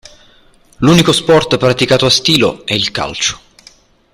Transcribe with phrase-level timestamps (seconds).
[0.77, 3.39] L'unico sport praticato a Stilo è il calcio.